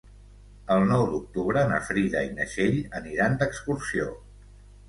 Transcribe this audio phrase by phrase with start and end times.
[0.75, 4.09] El nou d'octubre na Frida i na Txell aniran d'excursió.